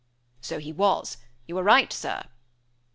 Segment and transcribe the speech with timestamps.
[0.41, 2.23] "So he was; you are right, Sir."